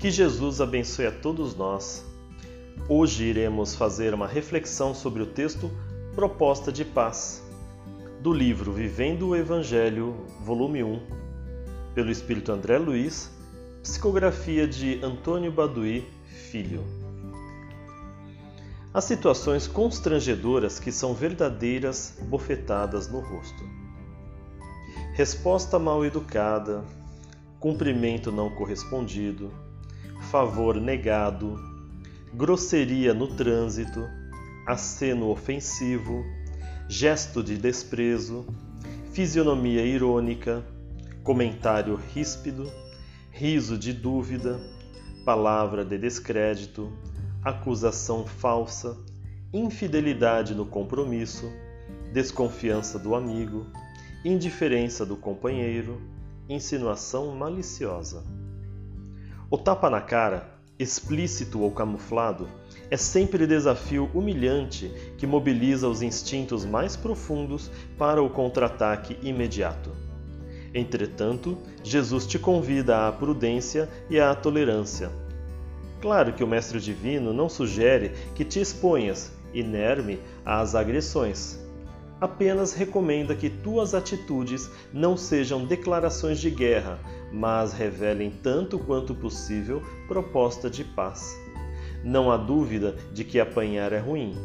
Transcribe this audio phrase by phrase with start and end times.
[0.00, 2.02] Que Jesus abençoe a todos nós.
[2.88, 5.70] Hoje iremos fazer uma reflexão sobre o texto
[6.14, 7.44] Proposta de Paz,
[8.22, 11.02] do livro Vivendo o Evangelho, volume 1,
[11.94, 13.30] pelo Espírito André Luiz,
[13.82, 16.08] psicografia de Antônio Baduí,
[16.50, 16.82] filho.
[18.94, 23.62] Há situações constrangedoras que são verdadeiras bofetadas no rosto.
[25.12, 26.86] Resposta mal educada,
[27.58, 29.52] cumprimento não correspondido,
[30.30, 31.58] favor negado,
[32.32, 34.08] grosseria no trânsito,
[34.64, 36.24] aceno ofensivo,
[36.88, 38.46] gesto de desprezo,
[39.12, 40.64] fisionomia irônica,
[41.24, 42.70] comentário ríspido,
[43.32, 44.60] riso de dúvida,
[45.24, 46.92] palavra de descrédito,
[47.42, 48.96] acusação falsa,
[49.52, 51.50] infidelidade no compromisso,
[52.12, 53.66] desconfiança do amigo,
[54.24, 56.00] indiferença do companheiro,
[56.48, 58.22] insinuação maliciosa.
[59.52, 60.48] O tapa na cara,
[60.78, 62.48] explícito ou camuflado,
[62.88, 69.90] é sempre desafio humilhante que mobiliza os instintos mais profundos para o contra-ataque imediato.
[70.72, 75.10] Entretanto, Jesus te convida à prudência e à tolerância.
[76.00, 81.58] Claro que o Mestre Divino não sugere que te exponhas, inerme, às agressões.
[82.20, 86.98] Apenas recomenda que tuas atitudes não sejam declarações de guerra,
[87.32, 91.34] mas revelem tanto quanto possível proposta de paz.
[92.04, 94.36] Não há dúvida de que apanhar é ruim.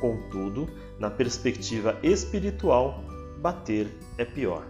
[0.00, 3.04] Contudo, na perspectiva espiritual,
[3.40, 3.86] bater
[4.18, 4.64] é pior.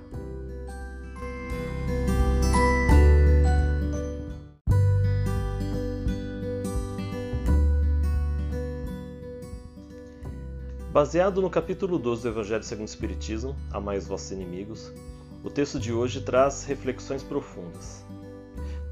[10.94, 14.92] Baseado no capítulo 12 do Evangelho segundo o Espiritismo, Amais Vossos Inimigos,
[15.42, 18.06] o texto de hoje traz reflexões profundas.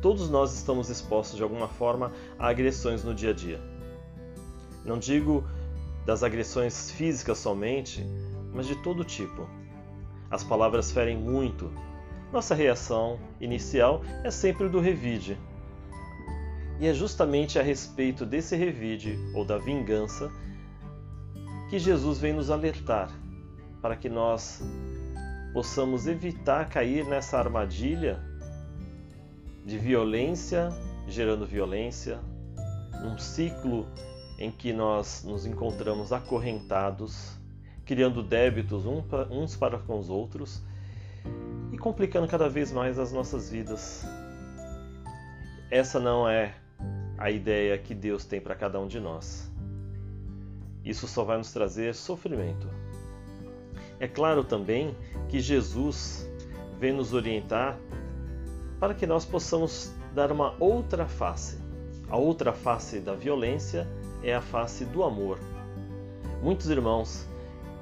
[0.01, 3.61] Todos nós estamos expostos de alguma forma a agressões no dia a dia.
[4.85, 5.45] Não digo
[6.05, 8.05] das agressões físicas somente,
[8.53, 9.49] mas de todo tipo.
[10.29, 11.71] As palavras ferem muito.
[12.33, 15.39] Nossa reação inicial é sempre do revide.
[16.81, 20.33] E é justamente a respeito desse revide ou da vingança
[21.73, 23.11] que Jesus vem nos alertar
[23.81, 24.63] para que nós
[25.55, 28.21] possamos evitar cair nessa armadilha
[29.65, 30.69] de violência
[31.09, 32.21] gerando violência,
[33.03, 33.87] num ciclo
[34.39, 37.39] em que nós nos encontramos acorrentados,
[37.87, 40.63] criando débitos uns para com os outros
[41.73, 44.05] e complicando cada vez mais as nossas vidas.
[45.71, 46.55] Essa não é
[47.17, 49.52] a ideia que Deus tem para cada um de nós.
[50.85, 52.69] Isso só vai nos trazer sofrimento.
[54.01, 54.97] É claro também
[55.29, 56.29] que Jesus
[56.79, 57.79] vem nos orientar
[58.81, 61.59] para que nós possamos dar uma outra face.
[62.09, 63.87] A outra face da violência
[64.23, 65.39] é a face do amor.
[66.43, 67.27] Muitos irmãos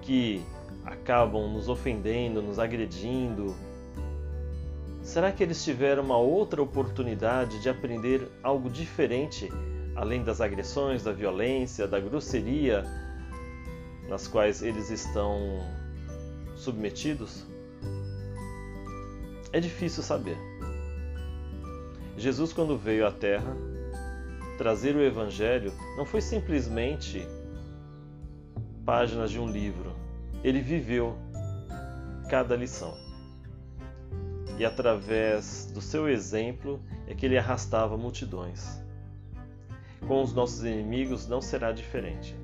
[0.02, 0.44] que
[0.84, 3.54] acabam nos ofendendo, nos agredindo,
[5.02, 9.50] será que eles tiveram uma outra oportunidade de aprender algo diferente,
[10.00, 12.86] além das agressões, da violência, da grosseria
[14.08, 15.62] nas quais eles estão
[16.56, 17.44] submetidos?
[19.52, 20.38] É difícil saber.
[22.16, 23.54] Jesus, quando veio à Terra,
[24.56, 27.28] trazer o Evangelho não foi simplesmente
[28.86, 29.94] páginas de um livro.
[30.42, 31.14] Ele viveu
[32.30, 32.96] cada lição.
[34.58, 38.79] E através do seu exemplo é que ele arrastava multidões.
[40.06, 42.36] Com os nossos inimigos não será diferente.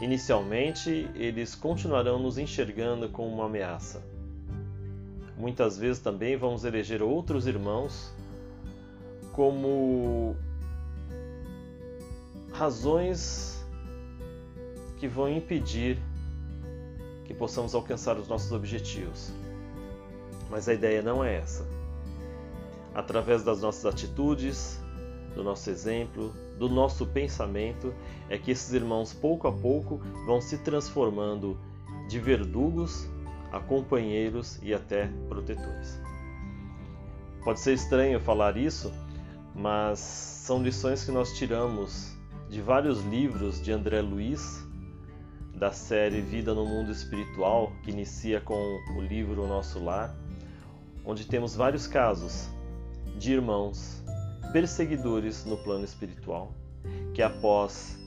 [0.00, 4.02] Inicialmente, eles continuarão nos enxergando como uma ameaça.
[5.36, 8.12] Muitas vezes também vamos eleger outros irmãos
[9.32, 10.36] como
[12.52, 13.64] razões
[14.98, 15.98] que vão impedir
[17.24, 19.32] que possamos alcançar os nossos objetivos.
[20.50, 21.66] Mas a ideia não é essa.
[22.94, 24.78] Através das nossas atitudes,
[25.34, 27.92] do nosso exemplo, do nosso pensamento,
[28.28, 31.58] é que esses irmãos, pouco a pouco, vão se transformando
[32.08, 33.08] de verdugos
[33.52, 36.00] a companheiros e até protetores.
[37.44, 38.92] Pode ser estranho falar isso,
[39.54, 42.16] mas são lições que nós tiramos
[42.48, 44.64] de vários livros de André Luiz,
[45.54, 50.14] da série Vida no Mundo Espiritual, que inicia com o livro Nosso Lar,
[51.04, 52.48] onde temos vários casos
[53.16, 54.03] de irmãos
[54.54, 56.54] perseguidores no plano espiritual,
[57.12, 57.98] que após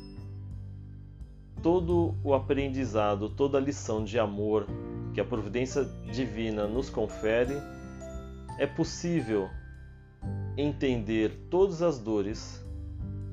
[1.62, 4.66] todo o aprendizado, toda a lição de amor
[5.14, 7.54] que a providência divina nos confere,
[8.58, 9.50] é possível
[10.56, 12.66] entender todas as dores.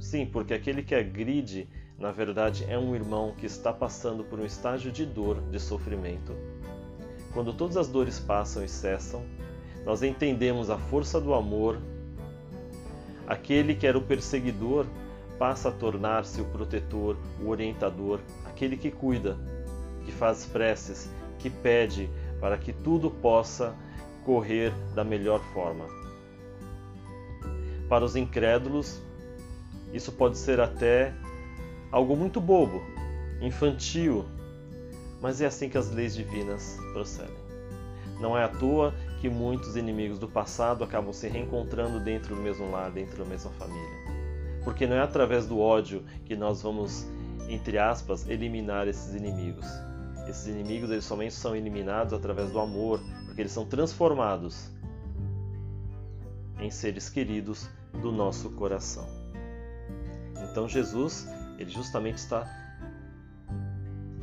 [0.01, 4.45] Sim, porque aquele que agride, na verdade, é um irmão que está passando por um
[4.45, 6.35] estágio de dor, de sofrimento.
[7.33, 9.23] Quando todas as dores passam e cessam,
[9.87, 11.79] nós entendemos a força do amor.
[13.27, 14.87] Aquele que era o perseguidor
[15.39, 19.37] passa a tornar-se o protetor, o orientador, aquele que cuida,
[20.05, 22.09] que faz preces, que pede
[22.41, 23.75] para que tudo possa
[24.25, 25.85] correr da melhor forma.
[27.89, 29.03] Para os incrédulos,
[29.93, 31.13] isso pode ser até
[31.91, 32.83] algo muito bobo,
[33.41, 34.25] infantil,
[35.21, 37.37] mas é assim que as leis divinas procedem.
[38.21, 38.95] Não é à toa
[39.25, 43.51] que muitos inimigos do passado acabam se reencontrando dentro do mesmo lar, dentro da mesma
[43.53, 44.05] família.
[44.63, 47.07] Porque não é através do ódio que nós vamos,
[47.49, 49.65] entre aspas, eliminar esses inimigos.
[50.29, 54.69] Esses inimigos eles somente são eliminados através do amor, porque eles são transformados
[56.61, 57.67] em seres queridos
[58.03, 59.09] do nosso coração.
[60.51, 61.27] Então Jesus,
[61.59, 62.47] ele justamente está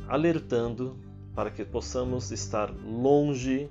[0.06, 0.96] alertando
[1.34, 3.68] para que possamos estar longe,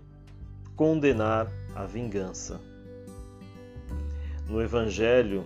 [0.82, 2.60] condenar a vingança.
[4.50, 5.46] No Evangelho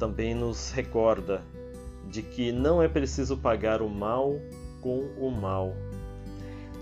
[0.00, 1.44] também nos recorda
[2.10, 4.40] de que não é preciso pagar o mal
[4.80, 5.76] com o mal.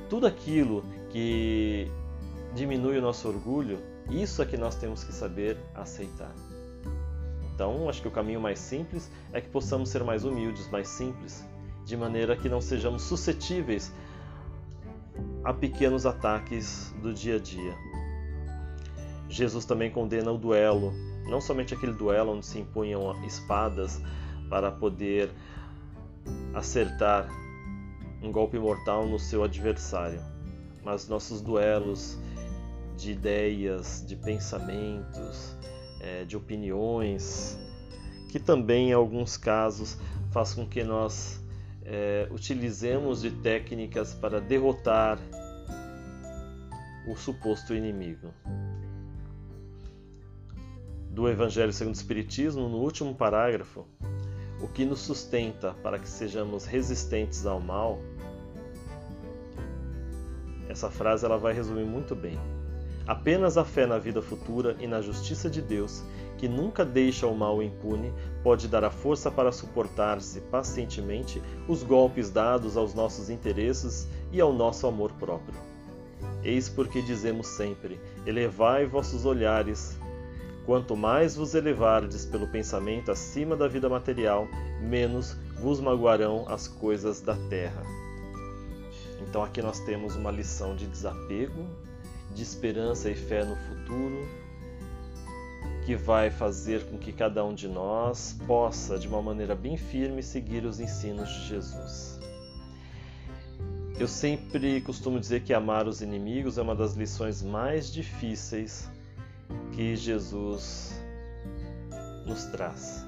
[0.09, 1.87] Tudo aquilo que
[2.55, 3.79] diminui o nosso orgulho,
[4.11, 6.33] isso é que nós temos que saber aceitar.
[7.55, 11.45] Então, acho que o caminho mais simples é que possamos ser mais humildes, mais simples,
[11.85, 13.93] de maneira que não sejamos suscetíveis
[15.45, 17.75] a pequenos ataques do dia a dia.
[19.29, 20.93] Jesus também condena o duelo,
[21.25, 24.01] não somente aquele duelo onde se impunham espadas
[24.49, 25.31] para poder
[26.55, 27.29] acertar
[28.23, 30.21] um golpe mortal no seu adversário,
[30.85, 32.19] mas nossos duelos
[32.97, 35.57] de ideias, de pensamentos,
[36.01, 37.59] é, de opiniões,
[38.29, 39.99] que também em alguns casos
[40.31, 41.42] faz com que nós
[41.93, 45.19] é, utilizemos de técnicas para derrotar
[47.07, 48.33] o suposto inimigo.
[51.11, 53.87] Do Evangelho segundo o Espiritismo, no último parágrafo,
[54.63, 58.01] o que nos sustenta para que sejamos resistentes ao mal
[60.73, 62.39] essa frase ela vai resumir muito bem.
[63.07, 66.03] Apenas a fé na vida futura e na justiça de Deus,
[66.39, 68.13] que nunca deixa o mal impune,
[68.43, 74.53] pode dar a força para suportar-se pacientemente os golpes dados aos nossos interesses e ao
[74.53, 75.59] nosso amor próprio.
[76.45, 79.97] Eis porque dizemos sempre: elevai vossos olhares.
[80.65, 84.47] Quanto mais vos elevardes pelo pensamento acima da vida material,
[84.81, 87.83] menos vos magoarão as coisas da terra.
[89.21, 91.67] Então aqui nós temos uma lição de desapego,
[92.35, 94.29] de esperança e fé no futuro,
[95.85, 100.23] que vai fazer com que cada um de nós possa, de uma maneira bem firme,
[100.23, 102.21] seguir os ensinos de Jesus.
[103.99, 108.89] Eu sempre costumo dizer que amar os inimigos é uma das lições mais difíceis
[109.73, 110.99] que Jesus
[112.27, 113.05] nos traz.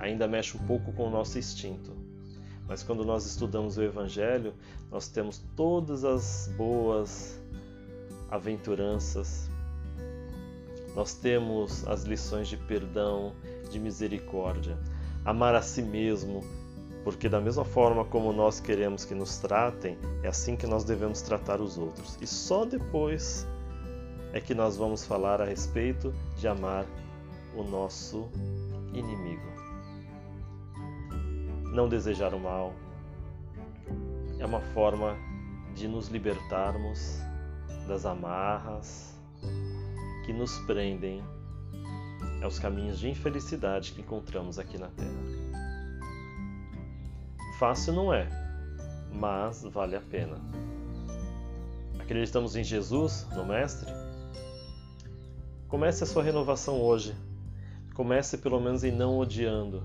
[0.00, 2.06] Ainda mexe um pouco com o nosso instinto
[2.68, 4.52] mas quando nós estudamos o Evangelho,
[4.90, 7.40] nós temos todas as boas
[8.30, 9.50] aventuranças,
[10.94, 13.34] nós temos as lições de perdão,
[13.70, 14.78] de misericórdia,
[15.24, 16.42] amar a si mesmo,
[17.04, 21.22] porque da mesma forma como nós queremos que nos tratem, é assim que nós devemos
[21.22, 22.18] tratar os outros.
[22.20, 23.46] E só depois
[24.32, 26.86] é que nós vamos falar a respeito de amar
[27.54, 28.28] o nosso
[28.92, 29.56] inimigo
[31.76, 32.72] não desejar o mal.
[34.38, 35.14] É uma forma
[35.74, 37.20] de nos libertarmos
[37.86, 39.14] das amarras
[40.24, 41.22] que nos prendem
[42.42, 45.10] aos caminhos de infelicidade que encontramos aqui na Terra.
[47.58, 48.28] Fácil não é,
[49.12, 50.36] mas vale a pena.
[51.98, 53.90] Acreditamos em Jesus, no Mestre?
[55.68, 57.14] Comece a sua renovação hoje.
[57.94, 59.82] Comece pelo menos em não odiando,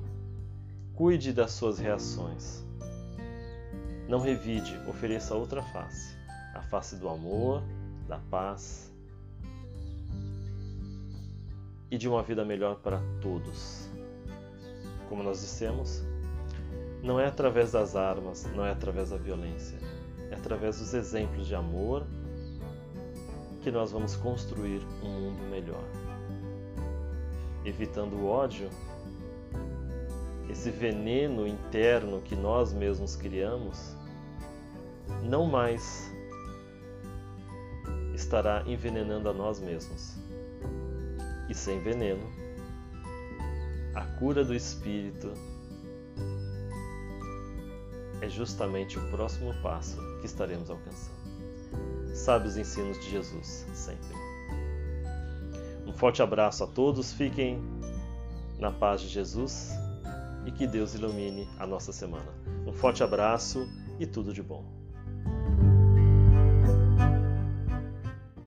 [0.93, 2.63] Cuide das suas reações.
[4.07, 6.21] Não revide, ofereça outra face
[6.53, 7.63] a face do amor,
[8.11, 8.91] da paz
[11.89, 13.89] e de uma vida melhor para todos.
[15.07, 16.03] Como nós dissemos,
[17.01, 19.77] não é através das armas, não é através da violência,
[20.29, 22.05] é através dos exemplos de amor
[23.61, 25.83] que nós vamos construir um mundo melhor.
[27.63, 28.69] Evitando o ódio,
[30.49, 33.95] esse veneno interno que nós mesmos criamos,
[35.23, 36.11] não mais
[38.21, 40.15] estará envenenando a nós mesmos.
[41.49, 42.23] e sem veneno,
[43.93, 45.33] a cura do espírito
[48.21, 51.19] é justamente o próximo passo que estaremos alcançando.
[52.13, 54.15] Sabe os ensinos de Jesus sempre.
[55.85, 57.61] Um forte abraço a todos, fiquem
[58.57, 59.71] na paz de Jesus
[60.45, 62.31] e que Deus ilumine a nossa semana.
[62.65, 63.67] Um forte abraço
[63.99, 64.80] e tudo de bom.